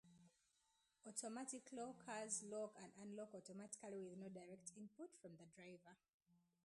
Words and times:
Automatic 1.05 1.69
lockers 1.73 2.41
lock 2.49 2.75
and 2.81 2.91
unlock 3.03 3.35
automatically 3.35 4.03
with 4.03 4.17
no 4.17 4.29
direct 4.29 4.71
input 4.75 5.11
from 5.21 5.33
the 5.37 5.45
driver. 5.55 5.95